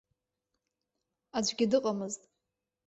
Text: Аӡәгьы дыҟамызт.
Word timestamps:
Аӡәгьы 1.37 1.65
дыҟамызт. 1.71 2.21